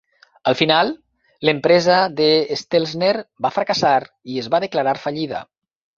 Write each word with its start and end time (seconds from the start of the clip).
Al 0.51 0.55
final, 0.61 0.87
l'empresa 1.49 1.99
de 2.21 2.29
Stelzner 2.63 3.13
va 3.47 3.55
fracassar 3.59 3.95
i 4.35 4.43
es 4.45 4.51
va 4.55 4.63
declarar 4.65 4.97
fallida. 5.05 5.45